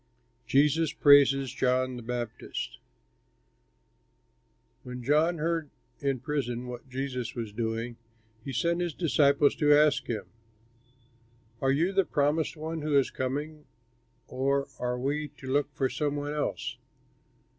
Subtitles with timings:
[0.47, 2.79] JESUS PRAISES JOHN THE BAPTIST
[4.81, 7.97] When John heard in prison what Jesus was doing,
[8.43, 10.25] he sent his disciples to ask him,
[11.61, 13.65] "Are you the Promised One who is coming,
[14.27, 16.77] or are we to look for some one else?"